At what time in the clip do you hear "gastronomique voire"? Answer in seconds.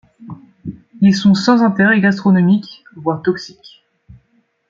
2.01-3.21